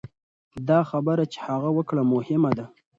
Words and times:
دا 0.67 0.79
خبره 0.91 1.23
چې 1.33 1.37
هغه 1.47 1.69
وکړه 1.77 2.03
مهمه 2.13 2.51
ده. 2.57 2.65